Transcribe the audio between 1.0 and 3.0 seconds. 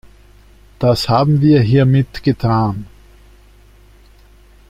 haben wir hiermit getan.